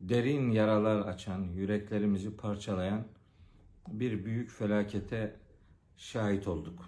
derin 0.00 0.50
yaralar 0.50 1.00
açan, 1.00 1.42
yüreklerimizi 1.42 2.36
parçalayan 2.36 3.04
bir 3.88 4.24
büyük 4.24 4.50
felakete 4.50 5.36
şahit 5.96 6.48
olduk. 6.48 6.84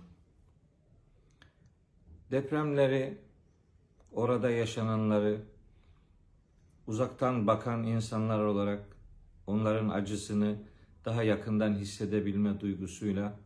Depremleri, 2.30 3.18
orada 4.12 4.50
yaşananları 4.50 5.42
uzaktan 6.86 7.46
bakan 7.46 7.84
insanlar 7.84 8.44
olarak 8.44 8.96
onların 9.46 9.88
acısını 9.88 10.56
daha 11.04 11.22
yakından 11.22 11.74
hissedebilme 11.74 12.60
duygusuyla 12.60 13.40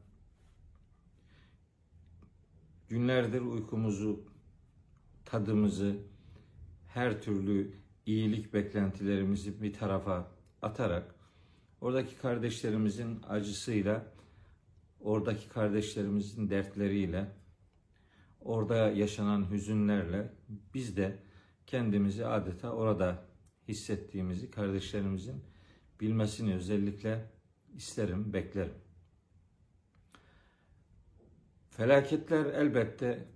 günlerdir 2.88 3.40
uykumuzu, 3.40 4.20
tadımızı, 5.24 5.96
her 6.88 7.22
türlü 7.22 7.83
iyilik 8.06 8.54
beklentilerimizi 8.54 9.62
bir 9.62 9.72
tarafa 9.72 10.32
atarak 10.62 11.14
oradaki 11.80 12.16
kardeşlerimizin 12.16 13.20
acısıyla, 13.28 14.06
oradaki 15.00 15.48
kardeşlerimizin 15.48 16.50
dertleriyle, 16.50 17.30
orada 18.40 18.76
yaşanan 18.76 19.50
hüzünlerle 19.50 20.32
biz 20.74 20.96
de 20.96 21.18
kendimizi 21.66 22.26
adeta 22.26 22.70
orada 22.70 23.26
hissettiğimizi 23.68 24.50
kardeşlerimizin 24.50 25.44
bilmesini 26.00 26.54
özellikle 26.54 27.30
isterim, 27.74 28.32
beklerim. 28.32 28.74
Felaketler 31.70 32.44
elbette 32.44 33.28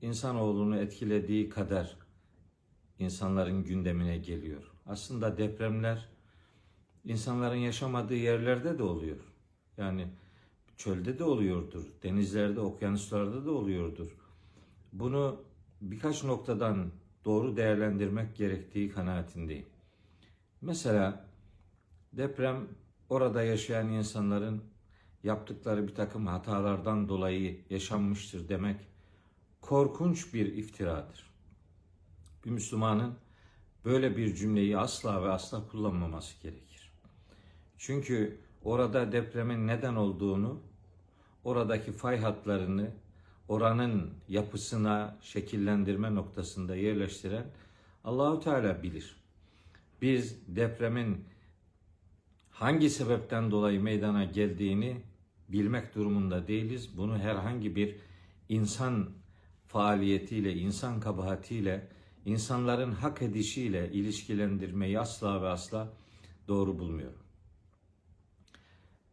insanoğlunu 0.00 0.78
etkilediği 0.78 1.48
kadar 1.48 2.03
insanların 2.98 3.64
gündemine 3.64 4.18
geliyor. 4.18 4.72
Aslında 4.86 5.38
depremler 5.38 6.08
insanların 7.04 7.56
yaşamadığı 7.56 8.16
yerlerde 8.16 8.78
de 8.78 8.82
oluyor. 8.82 9.20
Yani 9.76 10.08
çölde 10.76 11.18
de 11.18 11.24
oluyordur, 11.24 11.84
denizlerde, 12.02 12.60
okyanuslarda 12.60 13.46
da 13.46 13.50
oluyordur. 13.50 14.16
Bunu 14.92 15.44
birkaç 15.80 16.24
noktadan 16.24 16.92
doğru 17.24 17.56
değerlendirmek 17.56 18.36
gerektiği 18.36 18.90
kanaatindeyim. 18.90 19.66
Mesela 20.60 21.26
deprem 22.12 22.68
orada 23.08 23.42
yaşayan 23.42 23.88
insanların 23.88 24.62
yaptıkları 25.22 25.88
bir 25.88 25.94
takım 25.94 26.26
hatalardan 26.26 27.08
dolayı 27.08 27.60
yaşanmıştır 27.70 28.48
demek 28.48 28.76
korkunç 29.60 30.34
bir 30.34 30.46
iftiradır. 30.46 31.33
Bir 32.44 32.50
Müslümanın 32.50 33.14
böyle 33.84 34.16
bir 34.16 34.34
cümleyi 34.34 34.78
asla 34.78 35.22
ve 35.22 35.28
asla 35.28 35.68
kullanmaması 35.68 36.42
gerekir. 36.42 36.92
Çünkü 37.78 38.40
orada 38.64 39.12
depremin 39.12 39.66
neden 39.66 39.94
olduğunu, 39.94 40.60
oradaki 41.44 41.92
fay 41.92 42.18
hatlarını, 42.18 42.90
oranın 43.48 44.10
yapısına 44.28 45.18
şekillendirme 45.22 46.14
noktasında 46.14 46.76
yerleştiren 46.76 47.46
Allahu 48.04 48.40
Teala 48.40 48.82
bilir. 48.82 49.16
Biz 50.02 50.38
depremin 50.56 51.24
hangi 52.50 52.90
sebepten 52.90 53.50
dolayı 53.50 53.80
meydana 53.80 54.24
geldiğini 54.24 55.02
bilmek 55.48 55.94
durumunda 55.94 56.48
değiliz. 56.48 56.96
Bunu 56.96 57.18
herhangi 57.18 57.76
bir 57.76 57.96
insan 58.48 59.10
faaliyetiyle, 59.66 60.54
insan 60.54 61.00
kabahatiyle, 61.00 61.88
insanların 62.24 62.92
hak 62.92 63.22
edişiyle 63.22 63.92
ilişkilendirmeyi 63.92 65.00
asla 65.00 65.42
ve 65.42 65.48
asla 65.48 65.92
doğru 66.48 66.78
bulmuyorum. 66.78 67.22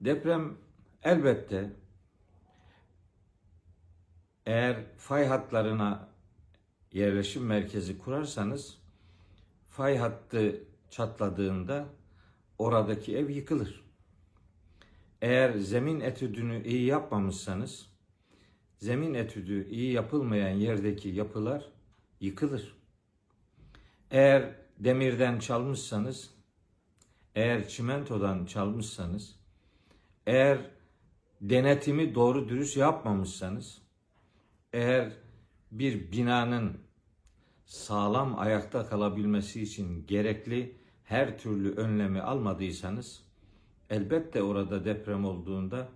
Deprem 0.01 0.57
elbette 1.03 1.73
eğer 4.45 4.85
fay 4.97 5.25
hatlarına 5.25 6.09
yerleşim 6.91 7.45
merkezi 7.45 7.97
kurarsanız 7.97 8.77
fay 9.69 9.97
hattı 9.97 10.63
çatladığında 10.89 11.85
oradaki 12.57 13.17
ev 13.17 13.29
yıkılır. 13.29 13.83
Eğer 15.21 15.53
zemin 15.53 15.99
etüdünü 15.99 16.63
iyi 16.63 16.85
yapmamışsanız 16.85 17.89
zemin 18.77 19.13
etüdü 19.13 19.69
iyi 19.69 19.91
yapılmayan 19.91 20.55
yerdeki 20.55 21.09
yapılar 21.09 21.71
yıkılır. 22.19 22.80
Eğer 24.11 24.55
demirden 24.79 25.39
çalmışsanız, 25.39 26.33
eğer 27.35 27.67
çimentodan 27.67 28.45
çalmışsanız, 28.45 29.35
eğer 30.27 30.59
denetimi 31.41 32.15
doğru 32.15 32.49
dürüst 32.49 32.77
yapmamışsanız, 32.77 33.81
eğer 34.73 35.13
bir 35.71 36.11
binanın 36.11 36.77
sağlam 37.65 38.39
ayakta 38.39 38.85
kalabilmesi 38.85 39.61
için 39.61 40.07
gerekli 40.07 40.75
her 41.03 41.39
türlü 41.39 41.75
önlemi 41.75 42.21
almadıysanız 42.21 43.23
elbette 43.89 44.43
orada 44.43 44.85
deprem 44.85 45.25
olduğunda 45.25 45.87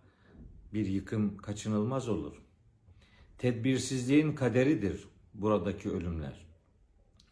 bir 0.74 0.86
yıkım 0.86 1.38
kaçınılmaz 1.38 2.10
olur. 2.10 2.36
Tedbirsizliğin 3.38 4.36
kaderidir 4.36 5.08
buradaki 5.34 5.90
ölümler. 5.90 6.45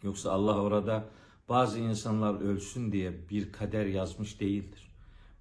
Yoksa 0.03 0.31
Allah 0.31 0.62
orada 0.62 1.06
bazı 1.50 1.80
insanlar 1.80 2.41
ölsün 2.41 2.91
diye 2.91 3.30
bir 3.30 3.52
kader 3.52 3.86
yazmış 3.86 4.40
değildir. 4.40 4.91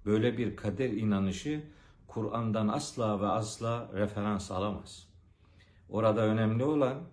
Böyle 0.05 0.37
bir 0.37 0.55
kader 0.55 0.89
inanışı 0.89 1.63
Kur'an'dan 2.07 2.67
asla 2.67 3.21
ve 3.21 3.27
asla 3.27 3.89
referans 3.93 4.51
alamaz. 4.51 5.07
Orada 5.89 6.21
önemli 6.21 6.63
olan 6.63 7.03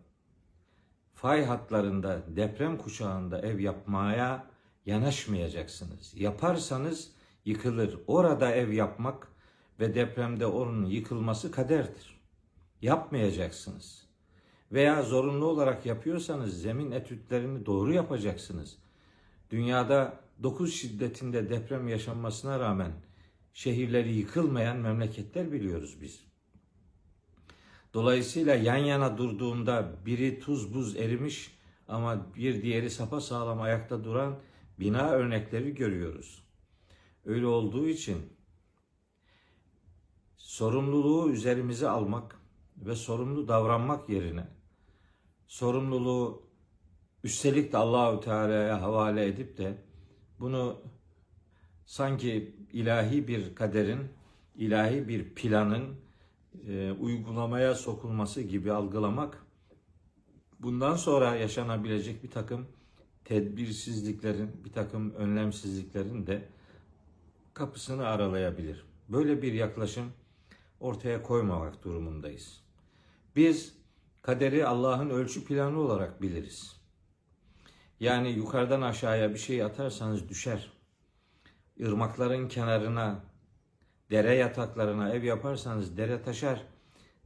fay 1.14 1.44
hatlarında 1.44 2.22
deprem 2.36 2.78
kuşağında 2.78 3.40
ev 3.40 3.58
yapmaya 3.58 4.46
yanaşmayacaksınız. 4.86 6.14
Yaparsanız 6.16 7.12
yıkılır. 7.44 7.98
Orada 8.06 8.50
ev 8.50 8.72
yapmak 8.72 9.28
ve 9.80 9.94
depremde 9.94 10.46
onun 10.46 10.84
yıkılması 10.84 11.50
kaderdir. 11.50 12.20
Yapmayacaksınız. 12.82 14.09
Veya 14.72 15.02
zorunlu 15.02 15.44
olarak 15.44 15.86
yapıyorsanız 15.86 16.62
zemin 16.62 16.90
etütlerini 16.90 17.66
doğru 17.66 17.92
yapacaksınız. 17.92 18.78
Dünyada 19.50 20.20
9 20.42 20.74
şiddetinde 20.74 21.50
deprem 21.50 21.88
yaşanmasına 21.88 22.60
rağmen 22.60 22.92
şehirleri 23.52 24.14
yıkılmayan 24.14 24.76
memleketler 24.76 25.52
biliyoruz 25.52 25.98
biz. 26.02 26.24
Dolayısıyla 27.94 28.54
yan 28.54 28.76
yana 28.76 29.18
durduğunda 29.18 29.92
biri 30.06 30.40
tuz 30.40 30.74
buz 30.74 30.96
erimiş 30.96 31.56
ama 31.88 32.26
bir 32.36 32.62
diğeri 32.62 32.90
sapa 32.90 33.20
sağlam 33.20 33.60
ayakta 33.60 34.04
duran 34.04 34.38
bina 34.80 35.10
örnekleri 35.10 35.74
görüyoruz. 35.74 36.42
Öyle 37.24 37.46
olduğu 37.46 37.88
için 37.88 38.18
sorumluluğu 40.36 41.30
üzerimize 41.30 41.88
almak 41.88 42.36
ve 42.76 42.94
sorumlu 42.94 43.48
davranmak 43.48 44.08
yerine 44.08 44.59
sorumluluğu 45.50 46.42
üstelik 47.24 47.72
de 47.72 47.76
Allahü 47.76 48.20
Teala'ya 48.20 48.82
havale 48.82 49.26
edip 49.26 49.58
de 49.58 49.74
bunu 50.40 50.76
sanki 51.84 52.56
ilahi 52.72 53.28
bir 53.28 53.54
kaderin, 53.54 54.00
ilahi 54.54 55.08
bir 55.08 55.34
planın 55.34 55.96
e, 56.68 56.92
uygulamaya 56.92 57.74
sokulması 57.74 58.42
gibi 58.42 58.72
algılamak 58.72 59.46
bundan 60.60 60.96
sonra 60.96 61.36
yaşanabilecek 61.36 62.22
bir 62.22 62.30
takım 62.30 62.66
tedbirsizliklerin, 63.24 64.64
bir 64.64 64.72
takım 64.72 65.14
önlemsizliklerin 65.14 66.26
de 66.26 66.48
kapısını 67.54 68.06
aralayabilir. 68.06 68.84
Böyle 69.08 69.42
bir 69.42 69.52
yaklaşım 69.52 70.12
ortaya 70.80 71.22
koymamak 71.22 71.84
durumundayız. 71.84 72.60
Biz 73.36 73.79
kaderi 74.22 74.66
Allah'ın 74.66 75.10
ölçü 75.10 75.44
planı 75.44 75.78
olarak 75.78 76.22
biliriz. 76.22 76.80
Yani 78.00 78.30
yukarıdan 78.30 78.82
aşağıya 78.82 79.30
bir 79.30 79.38
şey 79.38 79.62
atarsanız 79.62 80.28
düşer. 80.28 80.72
Irmakların 81.76 82.48
kenarına, 82.48 83.24
dere 84.10 84.34
yataklarına 84.34 85.12
ev 85.12 85.22
yaparsanız 85.22 85.96
dere 85.96 86.22
taşar. 86.22 86.66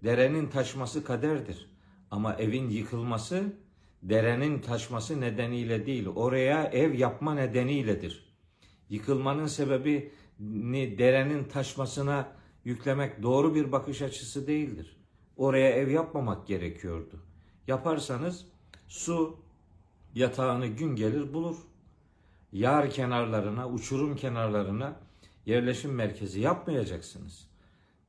Derenin 0.04 0.48
taşması 0.48 1.04
kaderdir. 1.04 1.70
Ama 2.10 2.34
evin 2.34 2.68
yıkılması 2.68 3.52
derenin 4.02 4.60
taşması 4.60 5.20
nedeniyle 5.20 5.86
değil, 5.86 6.08
oraya 6.08 6.64
ev 6.64 6.94
yapma 6.94 7.34
nedeniyledir. 7.34 8.36
Yıkılmanın 8.88 9.46
sebebi 9.46 10.12
derenin 10.98 11.44
taşmasına 11.44 12.32
yüklemek 12.64 13.22
doğru 13.22 13.54
bir 13.54 13.72
bakış 13.72 14.02
açısı 14.02 14.46
değildir. 14.46 15.03
Oraya 15.36 15.70
ev 15.70 15.90
yapmamak 15.90 16.46
gerekiyordu. 16.46 17.22
Yaparsanız 17.66 18.46
su 18.88 19.36
yatağını 20.14 20.66
gün 20.66 20.96
gelir 20.96 21.34
bulur. 21.34 21.56
yar 22.52 22.90
kenarlarına, 22.90 23.68
uçurum 23.68 24.16
kenarlarına 24.16 24.96
yerleşim 25.46 25.94
merkezi 25.94 26.40
yapmayacaksınız. 26.40 27.48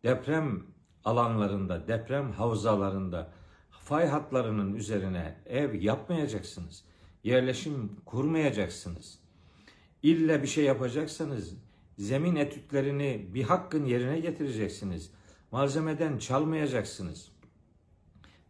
Deprem 0.04 0.63
alanlarında, 1.06 1.88
deprem 1.88 2.31
havzalarında, 2.31 3.31
fay 3.72 4.07
hatlarının 4.07 4.74
üzerine 4.74 5.38
ev 5.45 5.81
yapmayacaksınız. 5.81 6.83
Yerleşim 7.24 7.92
kurmayacaksınız. 8.06 9.19
İlle 10.04 10.42
bir 10.42 10.48
şey 10.48 10.63
yapacaksanız 10.63 11.54
zemin 11.98 12.36
etütlerini 12.36 13.30
bir 13.33 13.44
hakkın 13.44 13.86
yerine 13.86 14.19
getireceksiniz. 14.19 15.12
Malzemeden 15.56 16.18
çalmayacaksınız. 16.18 17.31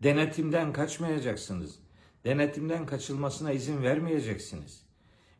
Denetimden 0.03 0.73
kaçmayacaksınız. 0.73 1.79
Denetimden 2.23 2.85
kaçılmasına 2.85 3.51
izin 3.51 3.83
vermeyeceksiniz. 3.83 4.85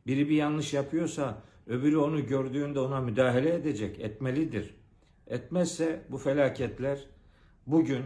Biri 0.07 0.29
bir 0.29 0.35
yanlış 0.35 0.73
yapıyorsa 0.73 1.41
öbürü 1.67 1.97
onu 1.97 2.27
gördüğünde 2.27 2.79
ona 2.79 3.01
müdahale 3.01 3.56
edecek, 3.56 4.00
etmelidir. 4.00 4.75
Etmezse 5.27 6.06
bu 6.09 6.17
felaketler 6.17 7.00
bugün 7.68 8.03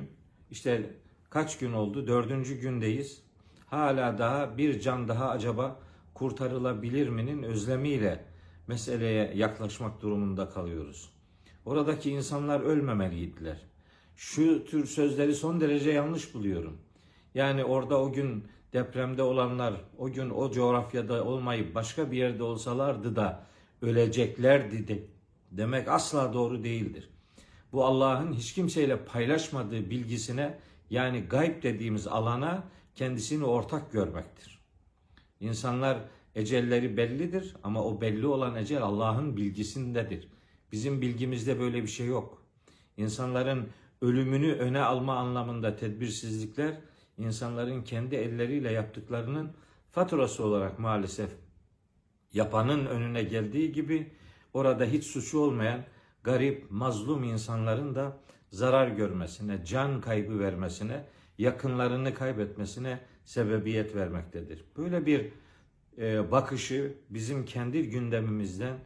işte 0.51 0.93
kaç 1.29 1.57
gün 1.57 1.73
oldu? 1.73 2.07
Dördüncü 2.07 2.55
gündeyiz. 2.55 3.23
Hala 3.65 4.17
daha 4.17 4.57
bir 4.57 4.79
can 4.79 5.07
daha 5.07 5.29
acaba 5.29 5.79
kurtarılabilir 6.13 7.09
mi'nin 7.09 7.43
özlemiyle 7.43 8.25
meseleye 8.67 9.33
yaklaşmak 9.35 10.01
durumunda 10.01 10.49
kalıyoruz. 10.49 11.18
Oradaki 11.69 12.11
insanlar 12.11 12.59
ölmemeliydiler. 12.59 13.57
Şu 14.15 14.65
tür 14.65 14.85
sözleri 14.85 15.35
son 15.35 15.61
derece 15.61 15.91
yanlış 15.91 16.33
buluyorum. 16.33 16.77
Yani 17.35 17.63
orada 17.63 18.01
o 18.01 18.11
gün 18.11 18.43
depremde 18.73 19.23
olanlar 19.23 19.73
o 19.97 20.11
gün 20.11 20.29
o 20.29 20.51
coğrafyada 20.51 21.23
olmayıp 21.25 21.75
başka 21.75 22.11
bir 22.11 22.17
yerde 22.17 22.43
olsalardı 22.43 23.15
da 23.15 23.45
öleceklerdi 23.81 24.87
de 24.87 25.03
demek 25.51 25.87
asla 25.87 26.33
doğru 26.33 26.63
değildir. 26.63 27.09
Bu 27.71 27.85
Allah'ın 27.85 28.33
hiç 28.33 28.53
kimseyle 28.53 29.05
paylaşmadığı 29.05 29.89
bilgisine 29.89 30.59
yani 30.89 31.19
gayb 31.19 31.63
dediğimiz 31.63 32.07
alana 32.07 32.63
kendisini 32.95 33.45
ortak 33.45 33.91
görmektir. 33.91 34.59
İnsanlar 35.39 35.97
ecelleri 36.35 36.97
bellidir 36.97 37.55
ama 37.63 37.83
o 37.83 38.01
belli 38.01 38.27
olan 38.27 38.55
ecel 38.55 38.81
Allah'ın 38.81 39.37
bilgisindedir. 39.37 40.27
Bizim 40.71 41.01
bilgimizde 41.01 41.59
böyle 41.59 41.83
bir 41.83 41.87
şey 41.87 42.07
yok. 42.07 42.43
İnsanların 42.97 43.69
ölümünü 44.01 44.53
öne 44.53 44.79
alma 44.79 45.15
anlamında 45.15 45.75
tedbirsizlikler 45.75 46.81
insanların 47.17 47.81
kendi 47.81 48.15
elleriyle 48.15 48.71
yaptıklarının 48.71 49.51
faturası 49.91 50.43
olarak 50.43 50.79
maalesef 50.79 51.29
yapanın 52.33 52.85
önüne 52.85 53.23
geldiği 53.23 53.71
gibi 53.71 54.11
orada 54.53 54.85
hiç 54.85 55.03
suçu 55.03 55.39
olmayan 55.39 55.83
garip, 56.23 56.71
mazlum 56.71 57.23
insanların 57.23 57.95
da 57.95 58.17
zarar 58.49 58.87
görmesine, 58.87 59.65
can 59.65 60.01
kaybı 60.01 60.39
vermesine, 60.39 61.05
yakınlarını 61.37 62.13
kaybetmesine 62.13 62.99
sebebiyet 63.25 63.95
vermektedir. 63.95 64.65
Böyle 64.77 65.05
bir 65.05 65.31
e, 65.97 66.31
bakışı 66.31 66.93
bizim 67.09 67.45
kendi 67.45 67.89
gündemimizden 67.89 68.77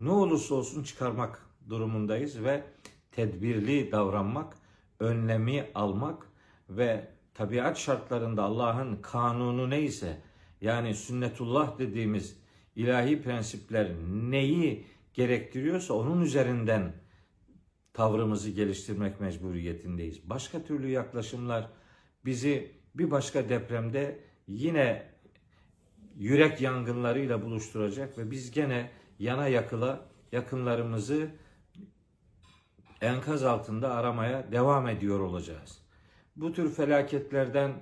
ne 0.00 0.10
olursa 0.10 0.54
olsun 0.54 0.82
çıkarmak 0.82 1.46
durumundayız 1.68 2.44
ve 2.44 2.64
tedbirli 3.12 3.92
davranmak, 3.92 4.56
önlemi 5.00 5.70
almak 5.74 6.26
ve 6.68 7.08
tabiat 7.34 7.78
şartlarında 7.78 8.42
Allah'ın 8.42 8.96
kanunu 8.96 9.70
neyse 9.70 10.20
yani 10.60 10.94
sünnetullah 10.94 11.78
dediğimiz 11.78 12.38
ilahi 12.76 13.22
prensipler 13.22 13.94
neyi 14.10 14.86
gerektiriyorsa 15.14 15.94
onun 15.94 16.20
üzerinden 16.20 16.92
tavrımızı 17.92 18.50
geliştirmek 18.50 19.20
mecburiyetindeyiz. 19.20 20.30
Başka 20.30 20.64
türlü 20.64 20.88
yaklaşımlar 20.88 21.70
bizi 22.24 22.72
bir 22.94 23.10
başka 23.10 23.48
depremde 23.48 24.18
yine 24.46 25.06
yürek 26.16 26.60
yangınlarıyla 26.60 27.42
buluşturacak 27.42 28.18
ve 28.18 28.30
biz 28.30 28.50
gene 28.50 28.90
yana 29.18 29.48
yakıla 29.48 30.00
yakınlarımızı 30.32 31.30
enkaz 33.00 33.42
altında 33.42 33.94
aramaya 33.94 34.52
devam 34.52 34.88
ediyor 34.88 35.20
olacağız. 35.20 35.78
Bu 36.36 36.52
tür 36.52 36.72
felaketlerden 36.72 37.72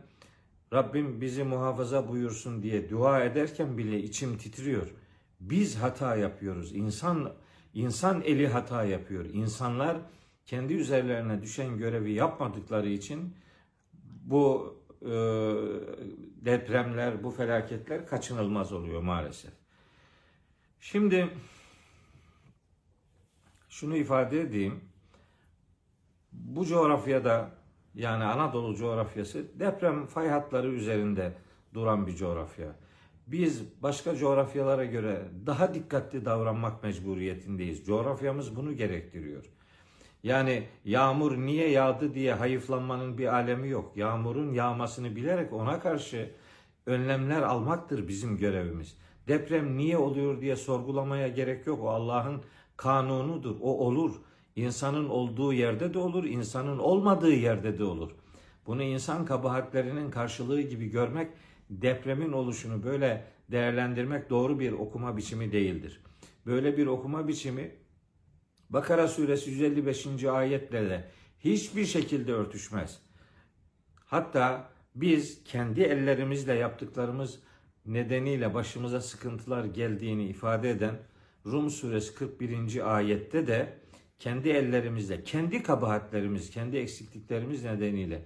Rabbim 0.73 1.21
bizi 1.21 1.44
muhafaza 1.44 2.09
buyursun 2.09 2.62
diye 2.62 2.91
dua 2.91 3.25
ederken 3.25 3.79
bile 3.79 3.99
içim 4.03 4.38
titriyor. 4.38 4.94
Biz 5.41 5.77
hata 5.77 6.17
yapıyoruz. 6.17 6.75
İnsan 6.75 7.33
insan 7.75 8.23
eli 8.23 8.49
hata 8.49 8.85
yapıyor. 8.85 9.25
İnsanlar 9.25 9.97
kendi 10.47 10.75
üzerlerine 10.75 11.43
düşen 11.43 11.79
görevi 11.79 12.12
yapmadıkları 12.12 12.88
için 12.88 13.37
bu 14.25 14.77
e, 15.03 15.11
depremler, 16.44 17.25
bu 17.25 17.31
felaketler 17.31 18.06
kaçınılmaz 18.06 18.73
oluyor 18.73 19.03
maalesef. 19.03 19.65
Şimdi 20.81 21.28
şunu 23.69 23.96
ifade 23.96 24.40
edeyim. 24.40 24.81
Bu 26.32 26.67
coğrafyada 26.67 27.50
yani 27.94 28.25
Anadolu 28.25 28.76
coğrafyası 28.76 29.61
deprem 29.61 30.06
fay 30.06 30.28
hatları 30.28 30.69
üzerinde 30.69 31.32
duran 31.75 32.06
bir 32.06 32.17
coğrafya. 32.17 32.76
Biz 33.26 33.62
başka 33.82 34.17
coğrafyalara 34.17 34.84
göre 34.84 35.23
daha 35.46 35.75
dikkatli 35.75 36.25
davranmak 36.25 36.82
mecburiyetindeyiz. 36.82 37.87
Coğrafyamız 37.87 38.56
bunu 38.56 38.76
gerektiriyor. 38.76 39.44
Yani 40.23 40.69
yağmur 40.84 41.37
niye 41.38 41.70
yağdı 41.70 42.14
diye 42.14 42.34
hayıflanmanın 42.34 43.19
bir 43.19 43.34
alemi 43.34 43.69
yok. 43.69 43.96
Yağmurun 43.96 44.52
yağmasını 44.52 45.17
bilerek 45.17 45.52
ona 45.52 45.81
karşı 45.81 46.31
önlemler 46.87 47.43
almaktır 47.43 48.08
bizim 48.08 48.37
görevimiz. 48.37 48.96
Deprem 49.28 49.76
niye 49.76 49.99
oluyor 49.99 50.40
diye 50.40 50.56
sorgulamaya 50.56 51.28
gerek 51.28 51.67
yok. 51.67 51.82
O 51.82 51.88
Allah'ın 51.88 52.43
kanunudur. 52.76 53.56
O 53.61 53.78
olur. 53.78 54.14
İnsanın 54.56 55.08
olduğu 55.08 55.52
yerde 55.52 55.94
de 55.94 55.99
olur, 55.99 56.25
insanın 56.25 56.78
olmadığı 56.78 57.32
yerde 57.32 57.78
de 57.78 57.84
olur. 57.84 58.11
Bunu 58.67 58.82
insan 58.82 59.25
kabahatlerinin 59.25 60.11
karşılığı 60.11 60.61
gibi 60.61 60.90
görmek, 60.90 61.31
depremin 61.70 62.32
oluşunu 62.32 62.82
böyle 62.82 63.25
değerlendirmek 63.50 64.31
doğru 64.31 64.61
bir 64.61 64.73
okuma 64.73 65.17
biçimi 65.17 65.52
değildir. 65.52 66.00
Böyle 66.46 66.76
bir 66.76 66.87
okuma 66.87 67.28
biçimi 67.28 67.70
Bakara 68.71 69.09
suresi 69.09 69.50
155. 69.50 70.25
ayetle 70.25 70.90
de 70.90 71.11
hiçbir 71.40 71.85
şekilde 71.85 72.33
örtüşmez. 72.33 72.99
Hatta 74.04 74.68
biz 74.95 75.45
kendi 75.45 75.80
ellerimizle 75.80 76.54
yaptıklarımız 76.54 77.40
nedeniyle 77.87 78.55
başımıza 78.55 79.00
sıkıntılar 79.00 79.64
geldiğini 79.64 80.25
ifade 80.25 80.71
eden 80.71 80.95
Rum 81.47 81.71
suresi 81.71 82.14
41. 82.14 82.97
ayette 82.97 83.47
de 83.47 83.73
kendi 84.19 84.49
ellerimizle, 84.49 85.25
kendi 85.25 85.62
kabahatlerimiz, 85.62 86.50
kendi 86.50 86.76
eksikliklerimiz 86.76 87.64
nedeniyle 87.64 88.23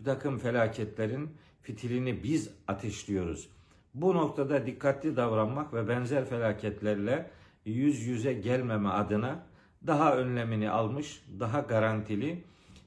bir 0.00 0.04
takım 0.04 0.38
felaketlerin 0.38 1.30
fitilini 1.62 2.22
biz 2.22 2.50
ateşliyoruz. 2.68 3.48
Bu 3.94 4.14
noktada 4.14 4.66
dikkatli 4.66 5.16
davranmak 5.16 5.74
ve 5.74 5.88
benzer 5.88 6.24
felaketlerle 6.24 7.30
yüz 7.64 8.06
yüze 8.06 8.32
gelmeme 8.32 8.88
adına 8.88 9.46
daha 9.86 10.16
önlemini 10.16 10.70
almış, 10.70 11.24
daha 11.40 11.60
garantili, 11.60 12.44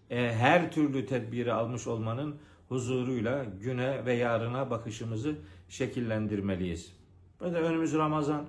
e, 0.09 0.33
her 0.33 0.71
türlü 0.71 1.05
tedbiri 1.05 1.53
almış 1.53 1.87
olmanın 1.87 2.35
huzuruyla 2.69 3.45
güne 3.61 4.05
ve 4.05 4.13
yarına 4.13 4.69
bakışımızı 4.69 5.35
şekillendirmeliyiz. 5.67 6.97
Böyle 7.41 7.57
önümüz 7.57 7.93
Ramazan. 7.93 8.45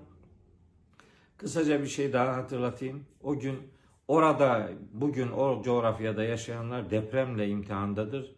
Kısaca 1.36 1.80
bir 1.82 1.86
şey 1.86 2.12
daha 2.12 2.36
hatırlatayım. 2.36 3.04
O 3.22 3.38
gün 3.38 3.58
orada 4.08 4.70
bugün 4.92 5.28
o 5.28 5.62
coğrafyada 5.62 6.24
yaşayanlar 6.24 6.90
depremle 6.90 7.48
imtihandadır. 7.48 8.34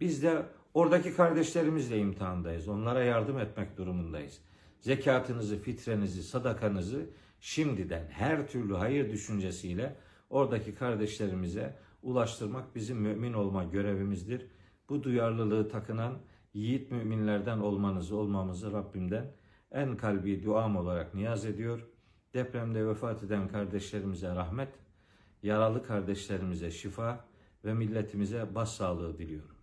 Biz 0.00 0.22
de 0.22 0.46
oradaki 0.74 1.14
kardeşlerimizle 1.14 1.98
imtihandayız. 1.98 2.68
Onlara 2.68 3.04
yardım 3.04 3.38
etmek 3.38 3.76
durumundayız. 3.76 4.38
Zekatınızı, 4.80 5.58
fitrenizi, 5.58 6.22
sadakanızı 6.22 7.06
şimdiden 7.40 8.06
her 8.10 8.48
türlü 8.48 8.74
hayır 8.74 9.10
düşüncesiyle 9.10 9.96
oradaki 10.30 10.74
kardeşlerimize 10.74 11.76
ulaştırmak 12.02 12.74
bizim 12.74 12.96
mümin 12.96 13.32
olma 13.32 13.64
görevimizdir. 13.64 14.46
Bu 14.88 15.02
duyarlılığı 15.02 15.68
takınan 15.68 16.18
yiğit 16.54 16.90
müminlerden 16.90 17.58
olmanızı 17.58 18.16
olmamızı 18.16 18.72
Rabbimden 18.72 19.32
en 19.70 19.96
kalbi 19.96 20.44
duam 20.44 20.76
olarak 20.76 21.14
niyaz 21.14 21.46
ediyor. 21.46 21.88
Depremde 22.34 22.86
vefat 22.86 23.22
eden 23.22 23.48
kardeşlerimize 23.48 24.34
rahmet, 24.34 24.68
yaralı 25.42 25.82
kardeşlerimize 25.82 26.70
şifa 26.70 27.24
ve 27.64 27.74
milletimize 27.74 28.54
başsağlığı 28.54 29.18
diliyorum. 29.18 29.61